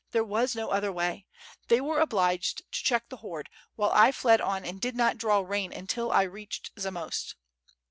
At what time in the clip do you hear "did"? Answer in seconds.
4.81-4.95